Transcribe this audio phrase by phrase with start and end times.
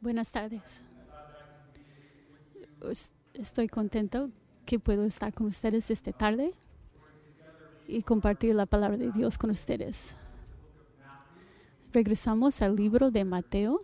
[0.00, 0.82] Buenas tardes.
[2.90, 4.30] Es- Estoy contento
[4.66, 6.54] que puedo estar con ustedes esta tarde
[7.86, 10.16] y compartir la palabra de Dios con ustedes.
[11.92, 13.82] Regresamos al libro de Mateo,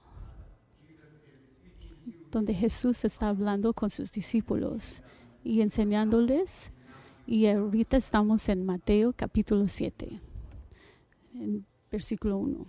[2.32, 5.02] donde Jesús está hablando con sus discípulos
[5.44, 6.72] y enseñándoles.
[7.26, 10.20] Y ahorita estamos en Mateo capítulo 7,
[11.34, 12.66] en versículo 1.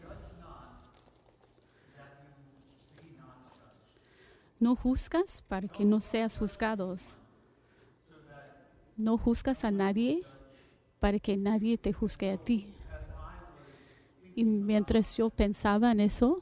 [4.66, 7.20] No juzgas para que no seas juzgados.
[8.98, 10.23] No juzgas a nadie
[11.00, 12.73] para que nadie te juzgue a ti.
[14.34, 16.42] Y mientras yo pensaba en eso,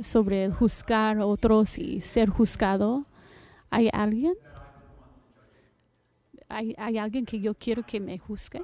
[0.00, 3.04] sobre juzgar a otros y ser juzgado,
[3.68, 4.34] ¿hay alguien?
[6.48, 8.62] ¿Hay, hay alguien que yo quiero que me juzgue?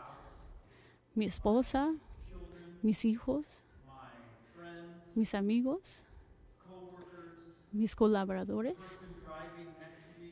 [1.16, 1.92] ¿Mi esposa?
[2.80, 3.64] ¿Mis hijos?
[5.16, 6.04] ¿Mis amigos?
[7.74, 9.00] Mis colaboradores,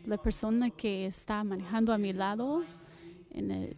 [0.06, 2.64] la persona que está manejando a mi lado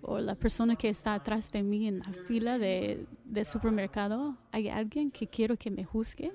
[0.02, 5.10] o la persona que está atrás de mí en la fila de supermercado, ¿hay alguien
[5.10, 6.32] que quiero que me juzgue?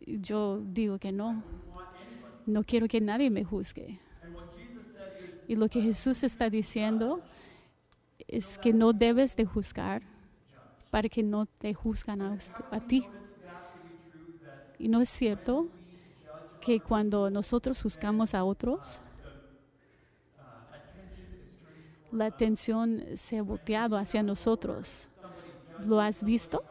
[0.00, 1.42] Yo digo que no.
[2.46, 3.98] No quiero que nadie me juzgue.
[5.46, 7.20] Y lo que Jesús está diciendo
[8.26, 10.02] es que no debes de juzgar
[10.90, 13.04] para que no te juzgan a, usted- a ti.
[14.78, 15.68] Y no es cierto
[16.68, 19.00] que cuando nosotros juzgamos a otros,
[22.12, 25.08] la atención se ha volteado hacia nosotros.
[25.86, 26.62] ¿Lo has visto?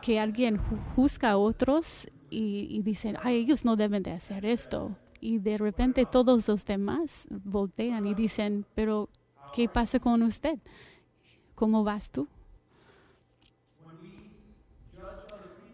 [0.00, 4.46] Que alguien ju- juzga a otros y, y dicen, ay, ellos no deben de hacer
[4.46, 4.96] esto.
[5.20, 9.08] Y de repente todos los demás voltean y dicen, pero
[9.52, 10.56] ¿qué pasa con usted?
[11.56, 12.28] ¿Cómo vas tú?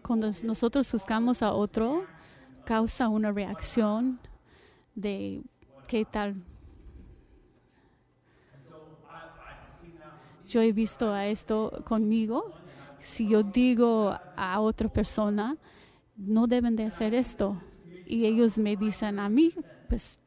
[0.01, 2.05] Cuando nosotros juzgamos a otro,
[2.71, 4.21] causa una reacción
[4.95, 5.43] de
[5.89, 6.37] qué tal.
[10.47, 12.53] Yo he visto a esto conmigo.
[13.01, 15.57] Si yo digo a otra persona,
[16.17, 17.61] no deben de hacer esto,
[18.07, 19.53] y ellos me dicen a mí,
[19.89, 20.21] pues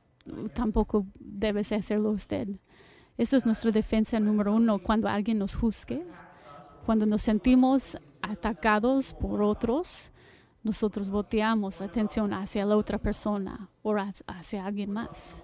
[0.54, 2.50] tampoco debes de hacerlo usted.
[3.18, 6.06] Esto es nuestra defensa número uno cuando alguien nos juzgue,
[6.86, 10.12] cuando nos sentimos atacados por otros,
[10.64, 13.94] nosotros volteamos la atención hacia la otra persona o
[14.28, 15.44] hacia- alguien más.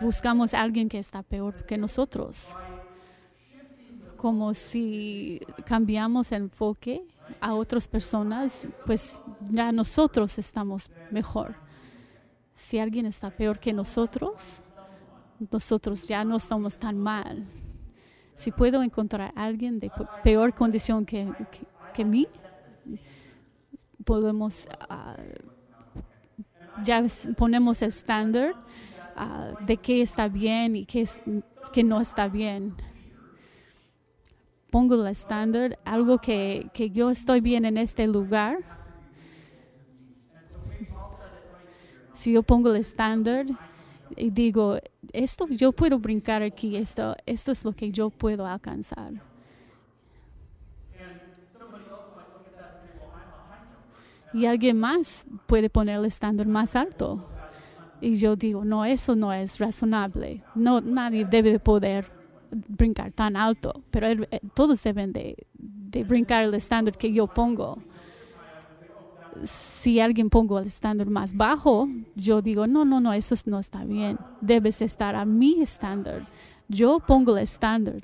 [0.00, 2.54] Buscamos a alguien que está peor que nosotros.
[4.16, 7.06] Como si cambiamos el enfoque
[7.40, 11.54] a otras personas, pues ya nosotros estamos mejor.
[12.54, 14.60] Si alguien está peor que nosotros,
[15.50, 17.46] nosotros ya no estamos tan mal.
[18.34, 21.28] Si puedo encontrar a alguien de pe- peor condición que,
[21.94, 22.26] que mí,
[24.04, 25.16] podemos, ah,
[26.82, 27.04] ya
[27.36, 28.54] ponemos el estándar
[29.16, 31.20] ah, de qué está bien y qué, es,
[31.72, 32.74] qué no está bien.
[34.70, 38.58] Pongo el estándar, algo que, que yo estoy bien en este lugar.
[42.12, 43.46] Si yo pongo el estándar
[44.16, 44.78] y digo,
[45.12, 49.12] esto yo puedo brincar aquí, esto, esto es lo que yo puedo alcanzar.
[54.34, 57.24] Y alguien más puede poner el estándar más alto.
[58.00, 60.42] Y yo digo, no, eso no es razonable.
[60.54, 62.10] No, nadie debe de poder
[62.50, 67.78] brincar tan alto, pero eh, todos deben de, de brincar el estándar que yo pongo.
[69.42, 73.84] Si alguien pongo el estándar más bajo, yo digo, no, no, no, eso no está
[73.84, 74.18] bien.
[74.40, 76.26] Debes estar a mi estándar.
[76.68, 78.02] Yo pongo el estándar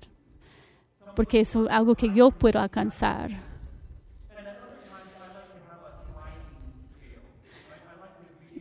[1.14, 3.30] porque es algo que yo puedo alcanzar.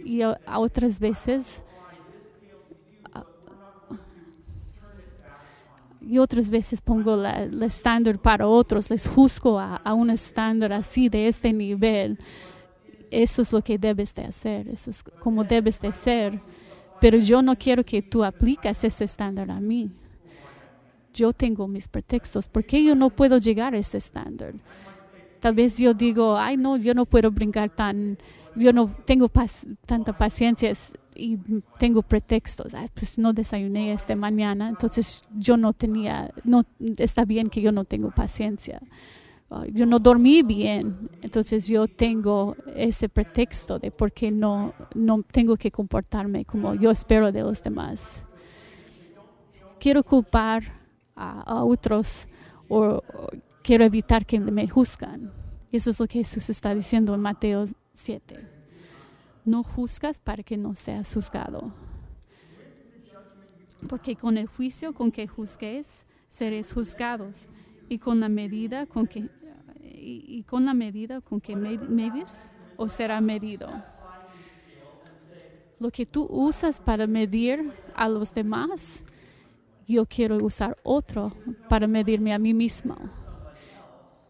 [0.04, 1.64] Y a, otras veces
[6.02, 11.08] y otras veces pongo el estándar para otros, les juzgo a, a un estándar así
[11.08, 12.20] de este nivel.
[13.10, 16.42] Eso es lo que debes de hacer, eso es como debes de ser.
[17.00, 19.92] Pero yo no quiero que tú aplicas ese estándar a mí.
[21.14, 22.48] Yo tengo mis pretextos.
[22.48, 24.54] ¿Por qué yo no puedo llegar a ese estándar?
[25.40, 28.18] Tal vez yo digo, ay, no, yo no puedo brincar tan,
[28.56, 30.74] yo no tengo pas- tanta paciencia
[31.16, 31.38] y
[31.78, 32.74] tengo pretextos.
[32.74, 36.64] Ay, pues no desayuné esta mañana, entonces yo no tenía, no,
[36.98, 38.82] está bien que yo no tengo paciencia.
[39.50, 45.22] Ah, yo no dormí bien, entonces yo tengo ese pretexto de por qué no, no
[45.24, 48.24] tengo que comportarme como yo espero de los demás.
[49.80, 50.64] Quiero culpar
[51.16, 52.28] a, otros
[52.70, 53.04] o, o
[53.62, 55.32] quiero evitar que me juzgan.
[55.72, 58.40] Eso es lo que Jesús está diciendo en Mateo 7.
[59.46, 61.74] No juzgas para que no seas juzgado.
[63.88, 67.50] Porque con el juicio con que juzgues, seréis juzgados.
[67.90, 69.30] Y con la medida con que,
[69.82, 73.70] y, con la medida con que medis, os será medido.
[75.80, 79.04] Lo que tú usas para medir a los demás,
[79.88, 81.34] yo quiero usar otro
[81.68, 82.96] para medirme a mí mismo.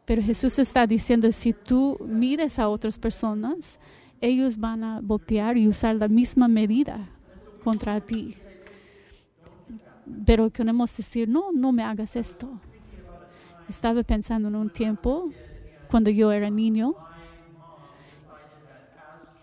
[0.05, 3.79] Pero Jesús está diciendo, si tú mides a otras personas,
[4.19, 7.07] ellos van a voltear y usar la misma medida
[7.63, 8.35] contra ti.
[10.25, 12.49] Pero queremos decir, no, no me hagas esto.
[13.69, 15.31] Estaba pensando en un tiempo
[15.89, 16.95] cuando yo era niño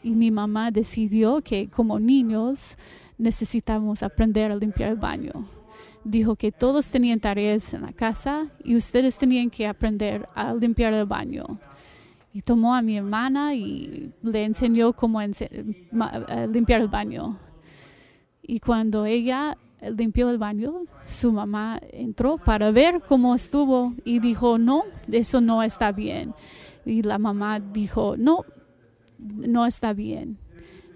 [0.02, 2.76] y mi mamá decidió que como niños
[3.18, 5.59] necesitamos aprender a limpiar el baño.
[6.04, 10.94] Dijo que todos tenían tareas en la casa y ustedes tenían que aprender a limpiar
[10.94, 11.44] el baño.
[12.32, 17.36] Y tomó a mi hermana y le enseñó cómo limpiar el baño.
[18.42, 19.58] Y cuando ella
[19.96, 25.62] limpió el baño, su mamá entró para ver cómo estuvo y dijo, no, eso no
[25.62, 26.34] está bien.
[26.84, 28.44] Y la mamá dijo, no,
[29.18, 30.38] no está bien.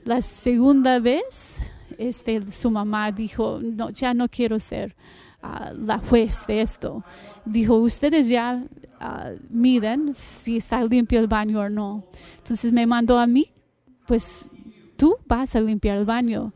[0.05, 1.59] La segunda vez,
[1.99, 4.95] este, su mamá dijo, no, ya no quiero ser
[5.43, 7.05] ah, la juez de esto.
[7.45, 8.65] Dijo, ustedes ya
[9.01, 12.05] uh, miden si está limpio el baño o no.
[12.39, 13.51] Entonces me mandó a mí,
[14.07, 14.51] pues
[14.97, 16.53] tú vas a limpiar el baño.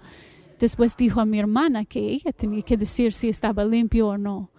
[0.58, 4.50] Después dijo a mi hermana que ella tenía que decir si estaba limpio o no.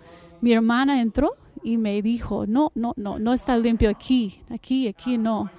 [0.41, 1.33] Mi hermana entró
[1.63, 5.51] y me dijo, no, no, no, no está limpio aquí, aquí, aquí no.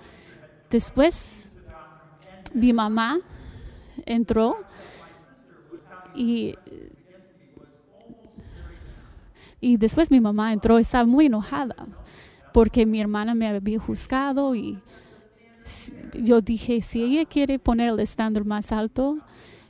[0.71, 1.51] Después,
[2.55, 3.19] mi mamá
[4.07, 4.57] entró
[6.15, 6.55] y,
[9.61, 11.75] y después mi mamá entró, estaba muy enojada
[12.53, 14.79] porque mi hermana me había juzgado y
[16.15, 19.19] yo dije, si ella quiere poner el estándar más alto,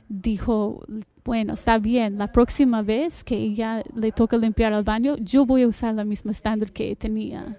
[0.09, 0.81] dijo,
[1.23, 5.63] bueno, está bien, la próxima vez que ella le toca limpiar el baño, yo voy
[5.63, 7.57] a usar la misma estándar que tenía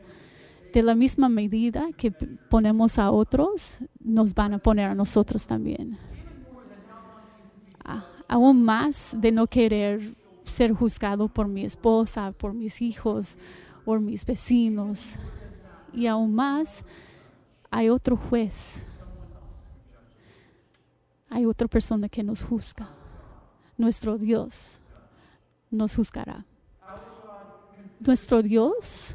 [0.72, 5.98] de la misma medida que ponemos a otros, nos van a poner a nosotros también.
[8.32, 10.00] Aún más de no querer
[10.42, 13.36] ser juzgado por mi esposa, por mis hijos,
[13.84, 15.16] por mis vecinos.
[15.92, 16.82] Y aún más,
[17.70, 18.86] hay otro juez.
[21.28, 22.88] Hay otra persona que nos juzga.
[23.76, 24.78] Nuestro Dios
[25.70, 26.46] nos juzgará.
[28.00, 29.14] Nuestro Dios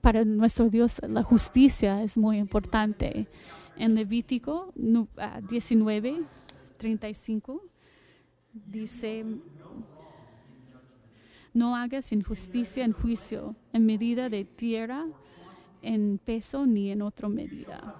[0.00, 3.28] para nuestro Dios la justicia es muy importante.
[3.76, 6.24] En Levítico 19,
[6.84, 7.68] 35 ah,
[8.52, 9.24] dice,
[11.54, 15.06] no hagas injusticia en juicio, en medida de tierra,
[15.80, 17.96] en peso ni en otra medida.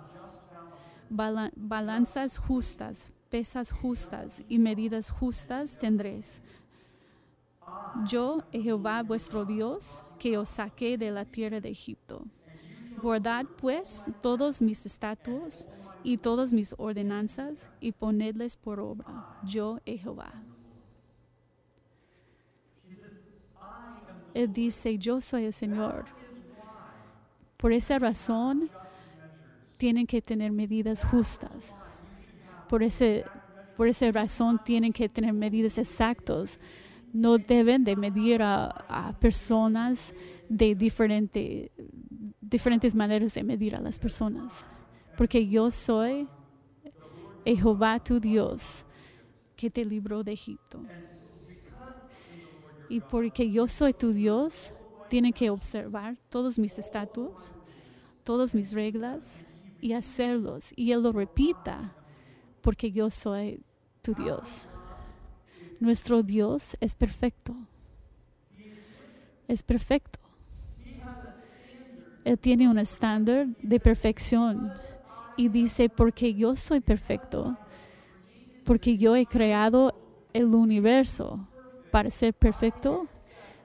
[1.09, 6.43] balanzas justas, pesas justas y medidas justas tendréis
[8.05, 12.27] yo, Jehová vuestro Dios, que os saqué de la tierra de Egipto.
[13.01, 15.67] Guardad pues todos mis estatutos
[16.05, 19.41] y todas mis ordenanzas y ponedles por obra.
[19.45, 20.33] Yo, Jehová.
[24.35, 26.05] Él dice, yo soy el Señor.
[27.57, 28.71] Por esa razón,
[29.77, 31.75] tienen que tener medidas justas.
[32.69, 33.25] Por, ese,
[33.77, 36.61] por esa razón, tienen que tener medidas exactas
[37.15, 40.13] no deben de medir a, personas
[40.49, 41.71] de diferente,
[42.41, 44.67] diferentes maneras de medir a las personas.
[45.17, 46.29] Porque yo soy
[47.45, 48.85] Jehová tu Dios
[49.57, 50.83] que te libró de Egipto.
[52.89, 54.73] Y porque yo soy tu Dios,
[55.09, 57.53] tienen que observar todos mis estatutos,
[58.23, 59.47] todas mis reglas
[59.81, 60.73] y hacerlos.
[60.77, 61.95] Y Él lo repita,
[62.61, 63.63] porque yo soy
[64.03, 64.69] tu Dios.
[65.81, 67.55] Nuestro Dios es perfecto.
[69.47, 70.19] Es perfecto.
[72.25, 74.73] Él tiene un estándar de perfección
[75.37, 77.57] y dice, porque yo soy perfecto,
[78.65, 79.95] porque yo he creado
[80.33, 81.47] el universo
[81.91, 83.07] para ser perfecto,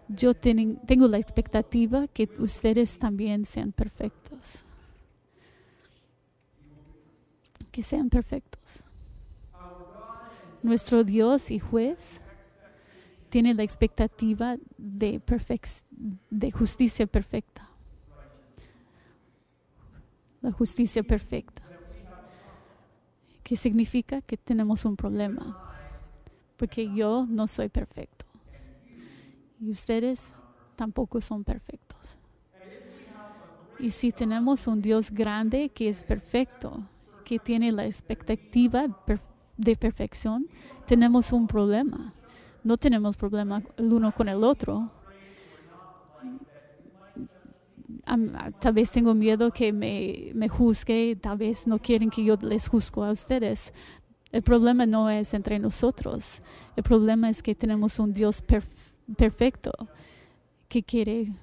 [0.07, 4.65] yo tengo la expectativa que ustedes también sean perfectos.
[7.71, 8.83] Que sean perfectos.
[10.63, 12.21] Nuestro Dios y juez
[13.29, 15.21] tiene la expectativa de,
[16.31, 17.69] de justicia perfecta.
[20.41, 21.61] La justicia perfecta.
[23.43, 25.57] ¿Qué significa que tenemos un problema?
[26.55, 28.25] Porque yo no soy perfecto.
[29.59, 30.33] Y ustedes
[30.75, 32.17] tampoco son perfectos.
[33.79, 36.83] Y si tenemos un Dios grande que es perfecto,
[37.23, 38.85] que tiene la expectativa
[39.57, 40.47] de perfección,
[40.85, 42.13] tenemos un problema.
[42.63, 44.91] No tenemos problema el uno con el otro.
[48.59, 52.67] Tal vez tengo miedo que me, me juzgue, tal vez no quieren que yo les
[52.67, 53.73] juzgo a ustedes.
[54.31, 56.41] El problema no es entre nosotros.
[56.75, 58.43] El problema es que tenemos un Dios
[59.17, 59.71] perfecto
[60.67, 61.33] que quiere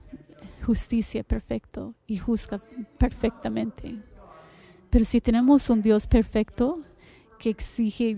[0.64, 2.60] justicia perfecto y juzga
[2.98, 3.98] perfectamente.
[4.90, 6.82] Pero si tenemos un Dios perfecto
[7.38, 8.16] que exige,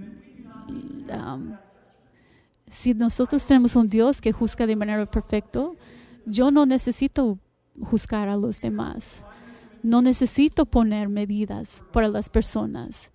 [2.69, 5.71] si nosotros tenemos un Dios que juzga de manera perfecta,
[6.27, 7.39] yo no necesito
[7.83, 9.25] juzgar a los demás.
[9.83, 13.11] No necesito poner medidas para las personas,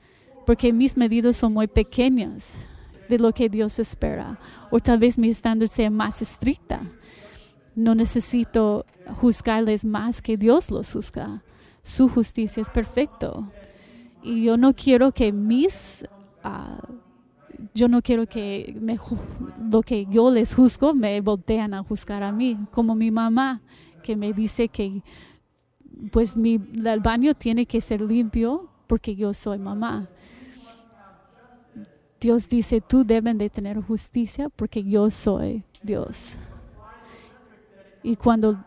[0.46, 2.58] porque mis medidas son muy pequeñas
[3.10, 4.39] de lo que Dios espera.
[4.72, 6.82] O tal vez mi estándar sea más estricta
[7.75, 8.86] no necesito
[9.20, 11.43] juzgarles más que Dios los juzga.
[11.82, 13.51] Su justicia es perfecto.
[14.22, 16.05] Y yo no quiero que mis,
[16.43, 16.79] ah,
[17.74, 18.79] yo no quiero que
[19.72, 23.62] lo que yo les juzgo me voltean a juzgar a mí, como mi mamá
[24.04, 25.02] que me dice que
[26.12, 26.56] pues mi,
[26.86, 30.08] el baño tiene que ser limpio porque yo soy mamá.
[32.20, 36.38] Dios dice, tú deben de tener justicia porque yo soy Dios.
[38.02, 38.64] Y cuando,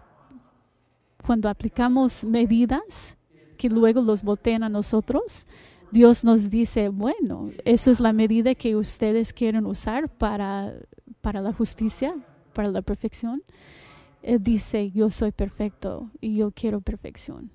[1.24, 3.16] cuando aplicamos medidas
[3.56, 5.46] que luego los voltean a nosotros,
[5.90, 10.74] Dios nos dice, bueno, eso es la medida que ustedes quieren usar para,
[11.20, 12.14] para la justicia,
[12.52, 13.42] para la perfección.
[14.22, 17.50] Él dice, yo soy perfecto y yo quiero perfección.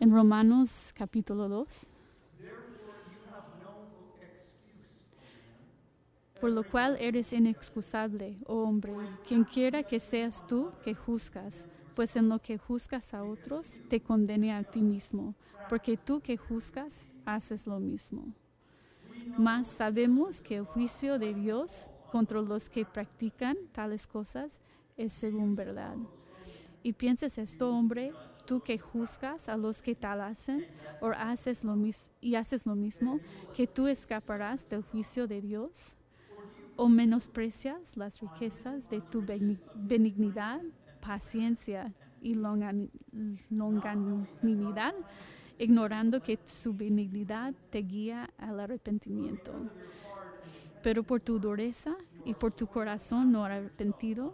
[0.00, 1.92] En Romanos capítulo 2.
[6.40, 8.94] por lo cual eres inexcusable, oh hombre,
[9.26, 14.00] quien quiera que seas tú que juzgas, pues en lo que juzgas a otros, te
[14.00, 15.34] condene a ti mismo,
[15.68, 18.32] porque tú que juzgas, haces lo mismo.
[19.36, 24.60] Mas sabemos que el juicio de Dios contra los que practican tales cosas
[24.96, 25.96] es según verdad.
[26.82, 28.12] Y pienses esto, hombre,
[28.46, 30.66] tú que juzgas a los que tal hacen,
[31.00, 31.76] o haces lo
[32.20, 33.20] y haces lo mismo,
[33.54, 35.96] que tú escaparás del juicio de Dios
[36.76, 39.22] o menosprecias las riquezas de tu
[39.74, 40.62] benignidad,
[41.00, 42.34] paciencia y
[43.50, 44.94] longanimidad,
[45.58, 49.52] ignorando que su benignidad te guía al arrepentimiento.
[50.88, 54.32] Pero por tu dureza y por tu corazón no arrepentido,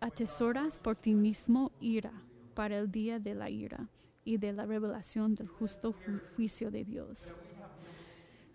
[0.00, 2.10] atesoras por ti mismo ira
[2.54, 3.88] para el día de la ira
[4.24, 5.94] y de la revelación del justo
[6.34, 7.40] juicio de Dios.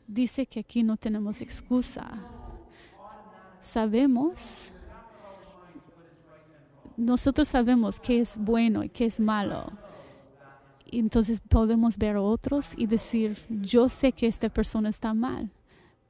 [0.09, 2.19] Dice que aquí no tenemos excusa
[3.61, 4.73] sabemos,
[6.97, 9.71] nosotros sabemos qué es bueno y qué es malo.
[10.91, 15.49] Entonces podemos ver a otros y decir, yo sé que esta persona está mal.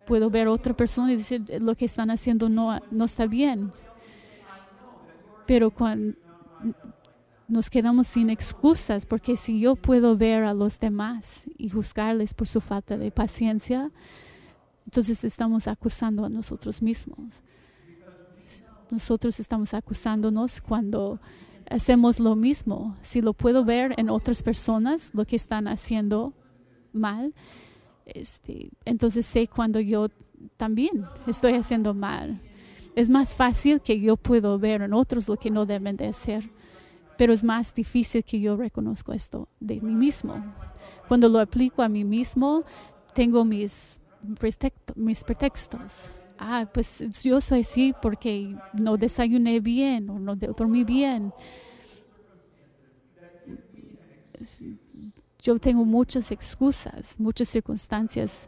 [0.05, 3.71] Puedo ver a otra persona y decir, lo que están haciendo no, no está bien.
[5.45, 6.15] Pero cuando
[7.47, 12.47] nos quedamos sin excusas, porque si yo puedo ver a los demás y juzgarles por
[12.47, 13.91] su falta de paciencia,
[14.85, 17.41] entonces estamos acusando a nosotros mismos.
[18.89, 21.19] Nosotros estamos acusándonos cuando
[21.69, 22.95] hacemos lo mismo.
[23.01, 26.33] Si lo puedo ver en otras personas, lo que están haciendo
[26.91, 27.33] mal,
[28.05, 30.09] este, entonces sé cuando yo
[30.57, 32.39] también estoy haciendo mal.
[32.95, 36.49] Es más fácil que yo puedo ver en otros lo que no deben de hacer,
[37.17, 40.35] pero es más difícil que yo reconozco esto de mí mismo.
[41.07, 42.63] Cuando lo aplico a mí mismo,
[43.13, 43.99] tengo mis
[44.95, 46.09] mis pretextos.
[46.37, 51.33] Ah, pues yo soy así porque no desayuné bien o no dormí bien.
[55.43, 58.47] Yo tengo muchas excusas, muchas circunstancias,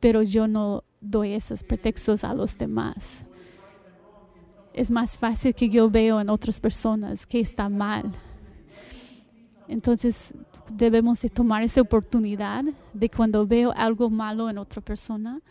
[0.00, 3.26] pero yo no doy esos pretextos a los demás.
[4.72, 8.10] Es más fácil que yo veo en otras personas que está mal.
[9.68, 10.32] Entonces,
[10.72, 15.42] debemos de tomar esa oportunidad de cuando veo algo malo en otra persona,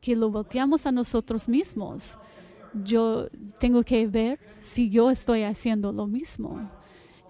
[0.00, 2.18] que lo volteamos a nosotros mismos.
[2.82, 3.28] Yo
[3.60, 6.68] tengo que ver si yo estoy haciendo lo mismo.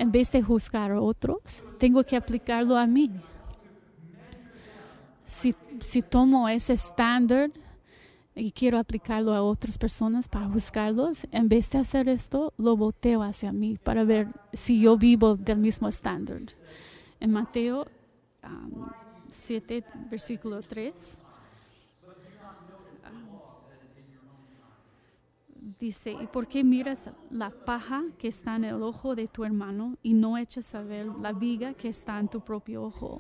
[0.01, 3.11] En vez de juzgar a otros, tengo que aplicarlo a mí.
[5.27, 7.51] Si, si tomo ese estándar
[8.35, 13.23] y quiero aplicarlo a otras personas para juzgarlos, en vez de hacer esto, lo volteo
[13.23, 16.41] hacia mí para ver si yo vivo del mismo estándar.
[17.21, 17.85] En Mateo
[19.29, 21.21] 7, versículo 3.
[25.81, 29.97] Dice, ¿y por qué miras la paja que está en el ojo de tu hermano
[30.03, 33.17] y no echas a ver la viga que está en tu propio ojo?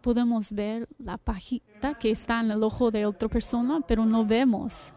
[0.00, 4.92] Podemos ver la pajita que está en el ojo de otra persona, pero no vemos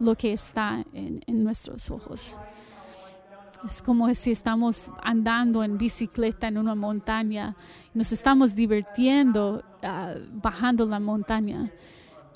[0.00, 2.38] lo que está en, nuestros ojos.
[3.62, 7.54] Es como si estamos andando en bicicleta en una montaña,
[7.92, 11.70] nos estamos divirtiendo ah, bajando la montaña.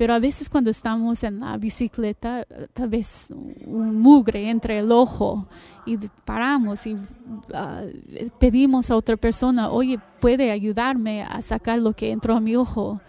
[0.00, 3.28] Pero a veces cuando estamos en la bicicleta, tal vez
[3.66, 5.46] un mugre entre el ojo
[5.84, 6.96] y paramos y
[7.52, 7.82] ah,
[8.38, 13.02] pedimos a otra persona, oye, puede ayudarme a sacar lo que entró a mi ojo.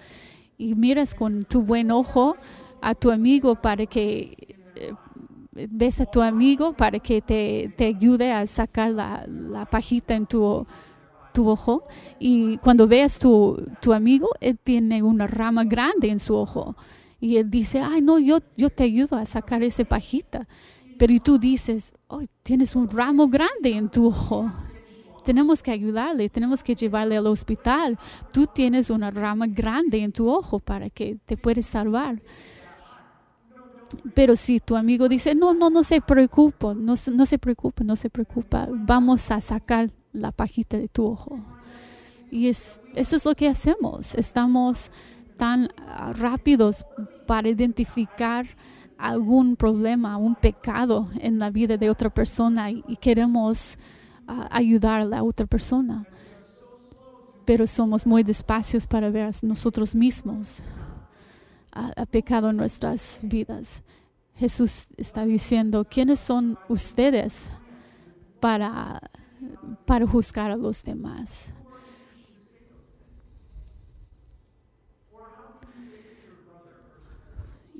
[0.57, 2.35] Y miras con tu buen ojo
[2.81, 4.93] a tu amigo para que eh,
[5.69, 10.25] ves a tu amigo para que te, te ayude a sacar la, la pajita en
[10.25, 10.67] tu,
[11.31, 11.83] tu ojo
[12.19, 16.75] y cuando veas tu, tu amigo, él tiene una rama grande en su ojo
[17.19, 20.47] y él dice, ay no, yo, yo te ayudo a sacar esa pajita.
[20.97, 24.51] Pero y tú dices, oh, tienes un ramo grande en tu ojo.
[25.23, 27.97] Tenemos que ayudarle, tenemos que llevarle al hospital.
[28.31, 32.21] Tú tienes una rama grande en tu ojo para que te puedes salvar.
[34.13, 37.95] Pero si tu amigo dice, no, no, no se preocupe, no, no se preocupe, no
[37.95, 41.39] se preocupa, vamos a sacar la pajita de tu ojo.
[42.29, 44.15] Y es, eso es lo que hacemos.
[44.15, 44.91] Estamos
[45.37, 46.85] tan ah, rápidos
[47.27, 48.45] para identificar
[48.97, 53.79] algún problema, un pecado en la vida de otra persona y, queremos
[54.27, 56.05] uh, ayudar a la otra persona.
[57.45, 60.61] Pero somos muy despacios para ver nosotros mismos
[61.71, 63.83] a, pecado en nuestras vidas.
[64.35, 67.51] Jesús está diciendo, ¿quiénes son ustedes
[68.39, 69.01] para
[69.85, 71.53] para juzgar a los demás.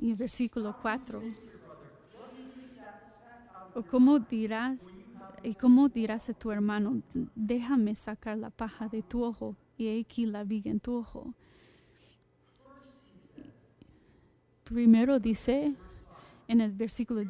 [0.00, 1.22] Y versículo 4.
[3.74, 5.00] ¿O cómo dirás,
[5.42, 7.02] y cómo dirás a tu hermano,
[7.34, 11.32] déjame sacar la paja de tu ojo y aquí la viga en tu ojo?
[14.72, 15.74] Primero dice,
[16.48, 17.22] en el versículo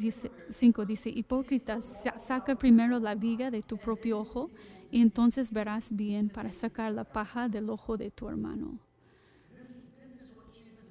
[0.48, 4.50] 5 dice, hipócritas, saca primero la viga de tu propio ojo
[4.92, 8.78] y entonces verás bien para sacar la paja del ojo de tu hermano.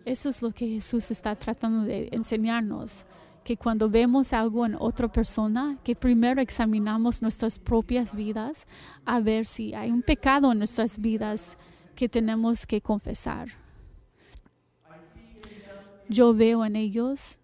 [0.03, 3.05] Eso es lo que Jesús está tratando de enseñarnos,
[3.45, 8.67] que cuando vemos algo en otra persona, que primero examinamos nuestras propias vidas
[9.05, 11.57] a ver si hay un pecado en nuestras vidas
[11.95, 13.60] que tenemos que confesar.
[16.11, 17.39] Yo veo en ellos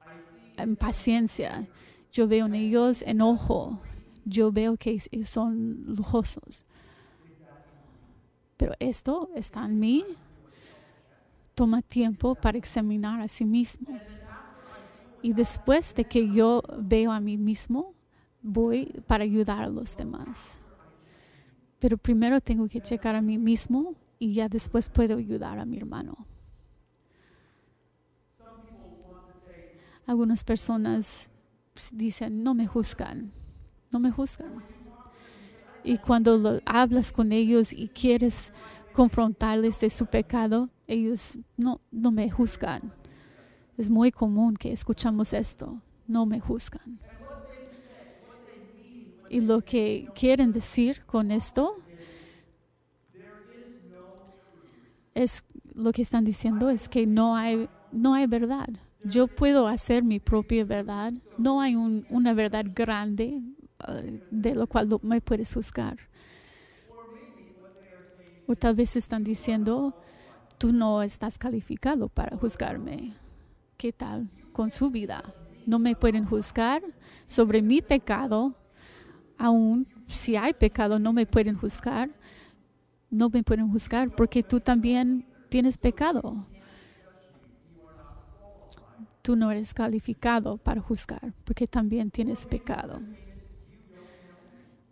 [0.78, 1.66] paciencia,
[2.12, 3.80] yo veo en ellos enojo,
[4.26, 6.66] yo veo que son lujosos.
[8.58, 10.04] Pero esto está en mí.
[11.56, 13.98] Toma tiempo para examinar a sí mismo.
[15.22, 17.94] Y después de que yo veo a mí mismo,
[18.42, 20.60] voy para ayudar a los demás.
[21.80, 25.78] Pero primero tengo que checar a mí mismo y ya después puedo ayudar a mi
[25.78, 26.28] hermano.
[30.08, 31.30] Algunas personas
[31.92, 33.30] dicen, no me juzgan,
[33.92, 34.64] no me juzgan.
[35.84, 38.54] Y cuando hablas con ellos y quieres
[38.94, 42.94] confrontarles de su pecado, ellos no, no me juzgan.
[43.78, 47.00] Es muy común que escuchamos esto, no me juzgan.
[49.30, 51.76] Y lo que quieren decir con esto
[55.14, 55.44] es
[55.74, 58.70] lo que están diciendo es que no hay, no hay verdad
[59.04, 61.14] yo puedo hacer mi propia verdad.
[61.38, 63.42] No hay una verdad grande
[63.88, 65.98] uh, de lo cual me puedes juzgar.
[68.48, 69.94] O tal vez están diciendo,
[70.58, 73.14] tú no estás calificado para juzgarme.
[73.76, 75.22] ¿Qué tal con su vida?
[75.66, 76.82] No me pueden juzgar
[77.26, 78.56] sobre mi pecado.
[79.38, 82.10] Aún si hay pecado, no me pueden juzgar.
[83.10, 86.46] No me pueden juzgar porque tú también tienes pecado
[89.28, 93.02] tú no eres calificado para juzgar, porque también tienes pecado.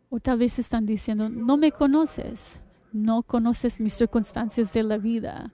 [0.09, 2.59] O tal vez están diciendo, no me conoces,
[2.91, 5.53] no conoces mis circunstancias de la vida,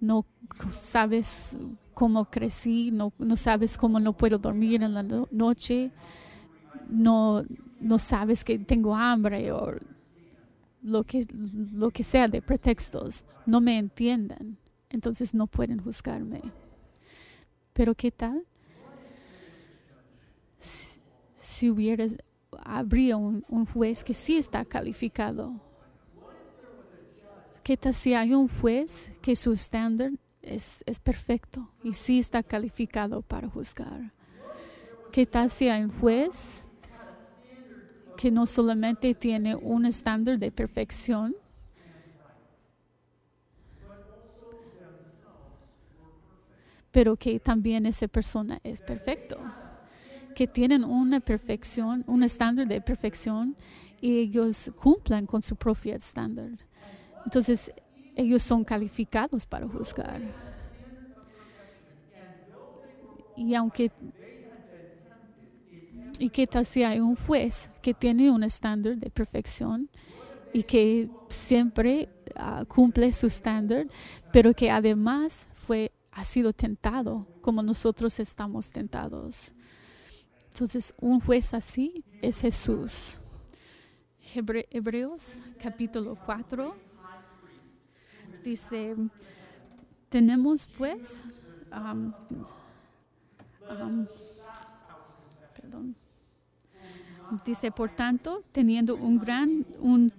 [0.00, 0.24] no
[0.70, 1.58] sabes
[1.92, 5.90] cómo crecí, no, no sabes cómo no puedo dormir en la noche,
[6.88, 7.44] no,
[7.80, 9.74] no sabes que tengo hambre o
[10.80, 11.26] lo que,
[11.74, 14.56] lo que sea de pretextos, no me entienden,
[14.88, 16.40] entonces no pueden juzgarme.
[17.72, 18.44] Pero ¿qué tal?
[20.58, 22.06] Si, hubiera,
[22.64, 25.60] habría un, juez que sí está calificado.
[27.62, 30.10] ¿Qué tal si hay un juez que su estándar
[30.42, 34.12] es, es perfecto y sí está calificado para juzgar?
[35.12, 36.64] ¿Qué tal si hay un juez
[38.16, 41.34] que no solamente tiene un estándar de perfección,
[46.92, 49.38] pero que también esa persona es perfecto?
[50.34, 53.56] Que tienen una perfección, un estándar de perfección
[54.00, 56.50] y ellos cumplan con su propio estándar.
[57.24, 57.72] Entonces,
[58.14, 60.20] ellos son calificados para juzgar.
[63.36, 63.90] Y aunque
[66.18, 69.88] y qué tal si hay un juez que tiene un estándar de perfección
[70.52, 73.86] y que siempre uh, cumple su estándar,
[74.30, 79.52] pero que además fue ha sido tentado como nosotros estamos tentados.
[80.52, 83.18] Entonces, un juez así es Jesús.
[84.34, 86.76] Hebre Hebreos capítulo 4
[88.44, 88.94] dice,
[90.08, 91.42] tenemos pues,
[95.56, 95.96] perdón,
[97.44, 100.12] dice, por tanto, teniendo un gran, un,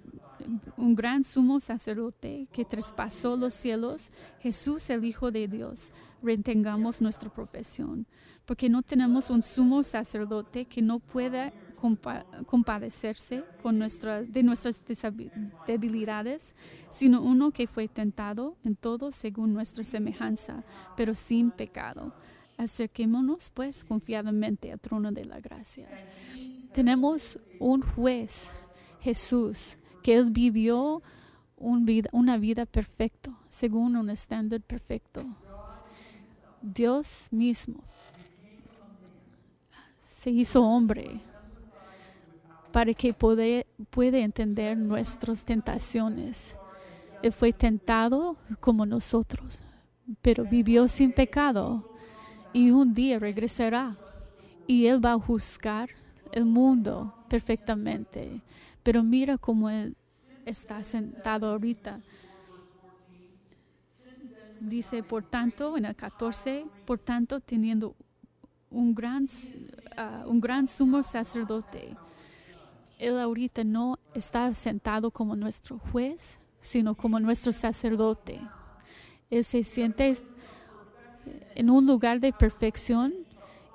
[0.76, 5.90] un gran sumo sacerdote que traspasó los cielos, Jesús el Hijo de Dios,
[6.22, 8.06] retengamos nuestra profesión,
[8.44, 11.52] porque no tenemos un sumo sacerdote que no pueda
[12.46, 14.80] compadecerse con nuestras, de nuestras
[15.66, 16.54] debilidades,
[16.90, 20.64] sino uno que fue tentado en todo según nuestra semejanza,
[20.96, 22.14] pero sin pecado.
[22.56, 25.88] Acerquémonos pues confiadamente al trono de la gracia.
[26.72, 28.54] Tenemos un juez,
[29.00, 31.02] Jesús, que Él vivió
[31.56, 35.24] una vida perfecta, según un estándar perfecto.
[36.60, 37.82] Dios mismo
[40.02, 41.22] se hizo hombre
[42.70, 46.54] para que puede, puede entender nuestras tentaciones.
[47.22, 49.62] Él fue tentado como nosotros,
[50.20, 51.90] pero vivió sin pecado
[52.52, 53.96] y un día regresará
[54.66, 55.88] y Él va a juzgar
[56.32, 58.42] el mundo perfectamente.
[58.84, 59.96] Pero mira cómo Él
[60.44, 62.00] está sentado ahorita.
[64.60, 67.96] Dice, por tanto, en el 14, por tanto, teniendo
[68.70, 71.96] un gran, uh, un gran sumo sacerdote
[72.98, 78.40] él ahorita no está sentado como nuestro juez, sino como nuestro sacerdote.
[79.30, 80.16] Él se siente
[81.54, 83.12] en un lugar de perfección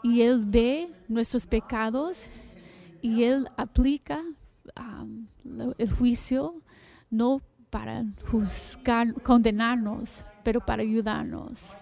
[0.01, 2.27] y Él ve nuestros pecados
[3.01, 4.23] y Él aplica
[5.77, 6.55] el juicio
[7.09, 11.77] no para juzgar, condenarnos, pero para ayudarnos.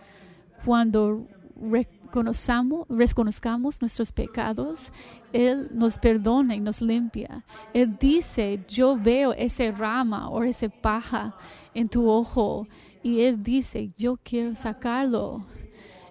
[0.65, 4.91] Cuando reconozcamos, reconozcamos nuestros pecados,
[5.31, 7.45] Él nos perdona y nos limpia.
[7.73, 11.35] Él dice, yo veo ese rama o ese paja
[11.73, 12.67] en tu ojo
[13.03, 15.43] y Él dice, yo quiero sacarlo.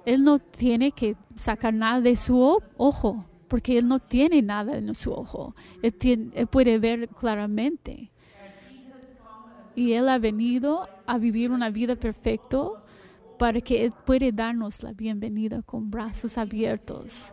[0.04, 2.40] Él no tiene que sacar nada de su
[2.76, 5.54] ojo porque Él no tiene nada en su ojo.
[5.82, 8.11] Él, puede ver claramente.
[9.74, 12.68] Y Él ha venido a vivir una vida perfecta
[13.38, 17.32] para que Él puede darnos la bienvenida con brazos abiertos,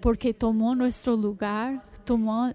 [0.00, 2.52] porque tomó nuestro lugar, tomó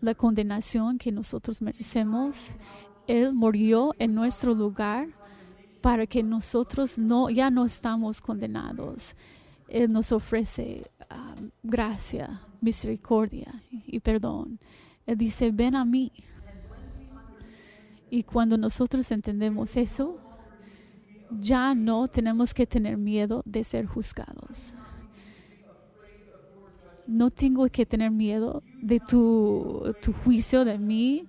[0.00, 2.52] la condenación que nosotros merecemos.
[3.06, 5.08] Él murió en nuestro lugar
[5.80, 9.14] para que nosotros no, ya no estamos condenados.
[9.68, 14.58] Él nos ofrece um, gracia, misericordia y perdón.
[15.06, 16.12] Él dice, ven a mí.
[18.10, 20.18] Y cuando nosotros entendemos eso,
[21.30, 24.72] ya no tenemos que tener miedo de ser juzgados.
[27.06, 31.26] No tengo que tener miedo de tu, tu juicio de mí.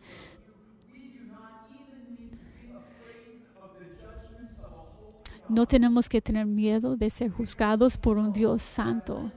[5.49, 9.31] No tenemos que tener miedo de ser juzgados por un Dios santo,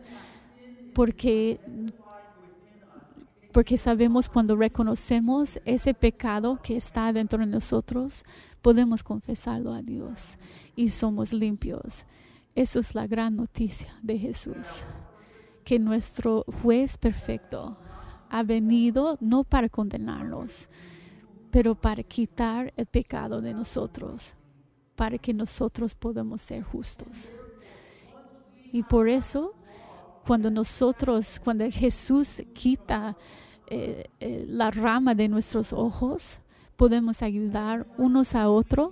[0.94, 1.59] porque
[3.53, 8.25] porque sabemos cuando reconocemos ese pecado que está dentro de nosotros,
[8.62, 10.38] podemos confesarlo a Dios
[10.75, 12.07] y somos limpios.
[12.55, 14.87] Eso es la gran noticia de Jesús,
[15.64, 17.77] que nuestro juez perfecto
[18.31, 20.70] ha venido no para condenarnos,
[21.51, 24.35] pero para quitar el pecado de nosotros,
[24.96, 27.31] para que nosotros podamos ser justos.
[28.72, 29.55] Y por eso,
[30.26, 33.16] cuando nosotros, cuando Jesús quita
[33.66, 36.40] eh, eh, la rama de nuestros ojos,
[36.76, 38.90] podemos ayudar unos a otros.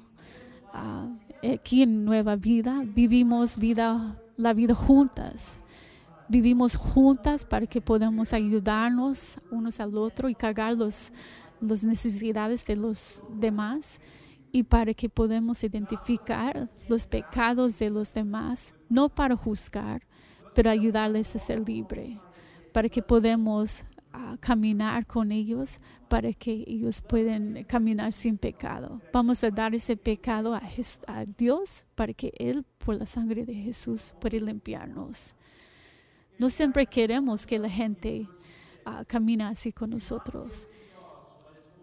[1.42, 5.58] aquí en Nueva Vida vivimos vida, la vida juntas.
[6.28, 11.12] Vivimos juntas para que podamos ayudarnos unos al otro y cargar los,
[11.60, 14.00] las necesidades de los demás
[14.52, 20.02] y para que podamos identificar los pecados de los demás, no para juzgar,
[20.54, 22.18] pero ayudarles a ser libres
[22.72, 29.00] para que podamos ah, caminar con ellos, para que ellos puedan caminar sin pecado.
[29.12, 33.44] Vamos a dar ese pecado a, Jes- a Dios para que Él, por la sangre
[33.44, 35.34] de Jesús, pueda limpiarnos.
[36.38, 38.28] No siempre queremos que la gente
[38.84, 40.68] ah, camine así con nosotros.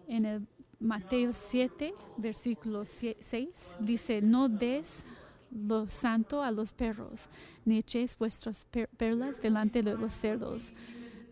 [0.06, 0.46] En el
[0.80, 5.06] Mateo 7, versículo 6, dice, no des
[5.50, 7.28] lo santo a los perros,
[7.64, 10.72] ni echéis vuestras per- perlas delante de los cerdos,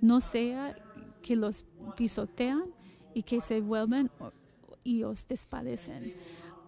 [0.01, 0.75] no sea
[1.23, 1.65] que los
[1.97, 2.65] pisotean
[3.15, 4.11] y que se vuelven
[4.85, 6.15] y os despadecen.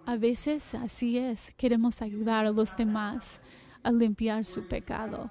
[0.07, 3.41] A veces así es, queremos ayudar a los demás
[3.83, 5.31] a limpiar su pecado,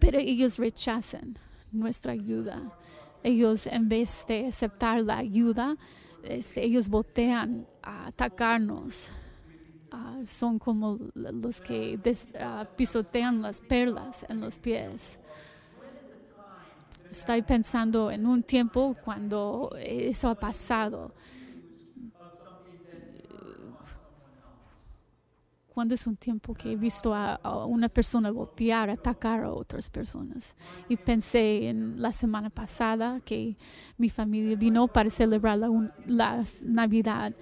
[0.00, 1.38] pero ellos rechazan
[1.72, 2.72] nuestra ayuda.
[3.28, 5.76] Ellos en vez de aceptar la ayuda,
[6.22, 9.12] este, ellos voltean a atacarnos.
[9.90, 15.20] Ah, son como los que des- ah, pisotean las perlas en los pies.
[17.10, 21.12] Estoy pensando en un tiempo cuando eso ha pasado.
[25.78, 29.88] Cuando es un tiempo que he visto a, a una persona voltear, atacar a otras
[29.88, 30.56] personas.
[30.88, 33.56] Y pensé en la semana pasada que
[33.96, 35.70] mi familia vino para celebrar la,
[36.06, 37.32] la Navidad.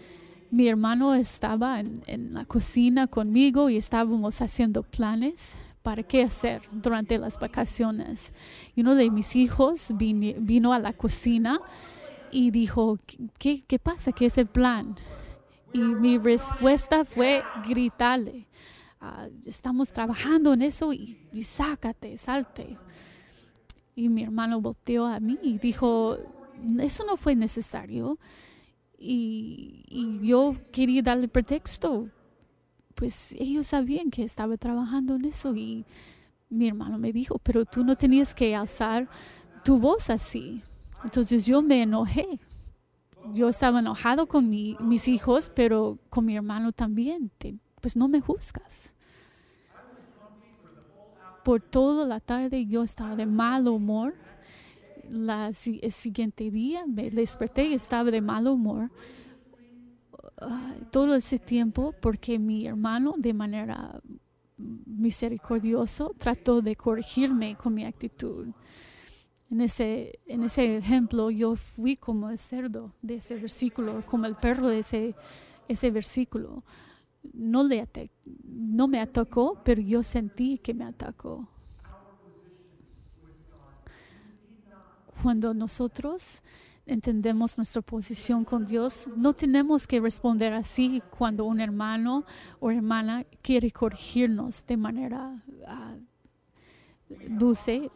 [0.51, 6.61] Mi hermano estaba en, en la cocina conmigo y estábamos haciendo planes para qué hacer
[6.71, 8.35] durante las vacaciones.
[8.75, 11.59] Y uno de mis hijos vini- vino a la cocina
[12.31, 12.99] y dijo,
[13.39, 14.13] ¿qué, qué pasa?
[14.13, 14.95] ¿Qué es el plan?
[15.73, 18.47] Y mi respuesta fue gritarle,
[19.01, 22.79] "Ah, estamos trabajando en eso y, y sácate, salte.
[23.95, 26.19] Y mi hermano volteó a mí y dijo,
[26.81, 28.19] eso no fue necesario.
[28.99, 32.09] Y, y yo quería darle pretexto.
[32.95, 35.85] Pues ellos sabían que estaba trabajando en eso y
[36.49, 39.09] mi hermano me dijo, pero tú no tenías que alzar
[39.65, 40.63] tu voz así.
[41.05, 42.39] Entonces yo me enojé.
[43.35, 47.31] Yo estaba enojado con mi- mis hijos, pero con mi hermano también.
[47.39, 48.95] Te- pues no me juzgas.
[51.45, 54.15] Por toda la tarde yo estaba de mal humor.
[55.09, 58.91] La, el siguiente día me desperté y estaba de mal humor.
[60.91, 64.01] Todo ese tiempo porque mi hermano de manera
[64.59, 68.49] misericordioso trató de corregirme con mi actitud.
[69.51, 74.35] En ese, en ese ejemplo yo fui como el cerdo de ese versículo, como el
[74.35, 75.15] perro de ese,
[75.69, 76.65] ese versículo.
[77.33, 77.89] No, le
[78.45, 81.49] no me atacó, pero yo sentí que me atacó.
[85.23, 86.43] Cuando nosotros
[86.87, 92.25] entendemos nuestra posición con Dios, no tenemos que responder así cuando un hermano
[92.61, 95.97] o hermana quiere corregirnos de manera ah,
[97.29, 97.91] dulce.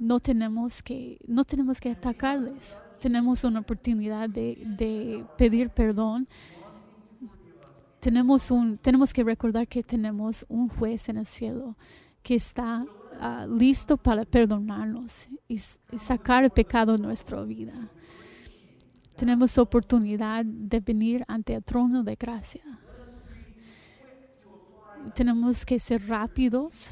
[0.00, 2.80] No tenemos que, no tenemos que atacarles.
[2.98, 6.26] Tenemos una oportunidad de, de pedir perdón.
[8.00, 11.76] Tenemos, un, tenemos que recordar que tenemos un juez en el cielo
[12.22, 12.86] que está
[13.20, 17.74] ah, listo para perdonarnos y, y sacar el pecado de nuestra vida.
[19.16, 22.62] Tenemos oportunidad de venir ante el trono de gracia.
[25.14, 26.90] Tenemos que ser rápidos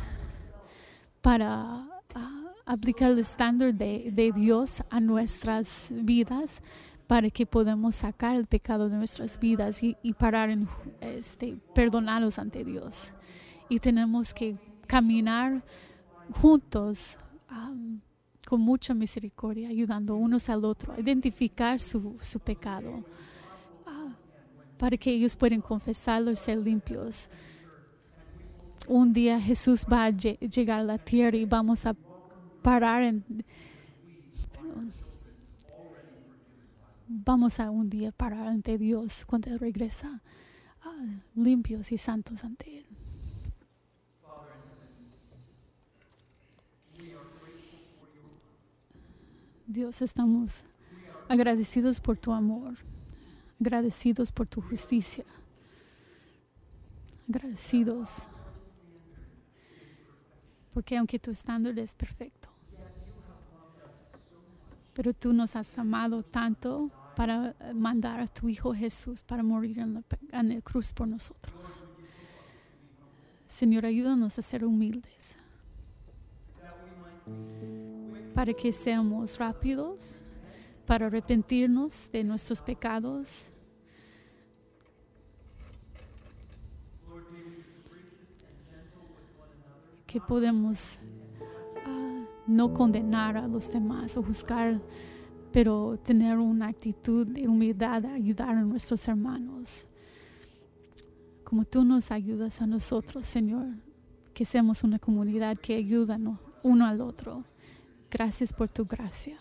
[1.23, 1.98] para
[2.69, 6.63] aplicar el estándar de, Dios a nuestras vidas
[7.07, 10.69] para que podamos sacar el pecado de nuestras vidas y, parar en
[11.01, 13.13] este, perdonarlos ante Dios.
[13.71, 15.65] Y tenemos que caminar
[16.31, 17.17] juntos
[18.47, 23.05] con mucha misericordia, ayudando unos al otro a identificar su, su pecado,
[23.87, 24.15] ah,
[24.79, 27.31] para que ellos puedan confesarlo y ser limpios.
[28.87, 31.95] Un día Jesús va a lle- llegar a la tierra y vamos a
[32.69, 33.15] parar.
[37.09, 40.21] Vamos a un día parar ante Dios cuando Él regresa,
[40.83, 42.87] ah, limpios y santos ante Él.
[49.67, 50.65] Dios, estamos
[51.29, 52.77] agradecidos por tu amor,
[53.59, 55.25] agradecidos por tu justicia,
[57.29, 58.29] agradecidos
[60.79, 62.38] porque aunque tu estándar es perfecto,
[64.99, 69.95] pero tú nos has amado tanto para mandar a tu Hijo Jesús para morir en
[69.95, 71.85] la, cruz por nosotros.
[73.47, 75.37] Señor, ayúdanos a ser humildes
[78.35, 80.25] para que seamos rápidos,
[80.85, 83.53] para arrepentirnos de nuestros pecados.
[90.09, 90.99] Que podemos
[92.49, 94.81] no condenar a los demás o juzgar,
[95.53, 99.87] pero tener una actitud de humildad ayudar a nuestros hermanos.
[101.45, 103.67] Como tú nos ayudas a nosotros, Señor,
[104.35, 106.19] que seamos una comunidad que ayuda
[106.63, 107.45] uno al otro.
[108.11, 109.39] Gracias por tu gracia.